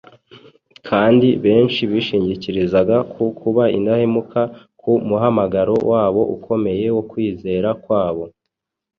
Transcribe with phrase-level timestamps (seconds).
[0.87, 4.41] kandi benshi bishingikirizaga ku kuba indahemuka
[4.81, 8.23] ku muhamagaro wabo ukomeye wo kwizera kwabo.